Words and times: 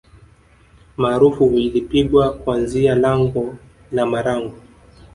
Maarufu 0.97 1.51
ilipigwa 1.51 2.33
kuanzia 2.33 2.95
lango 2.95 3.57
la 3.91 4.05
marangu 4.05 4.53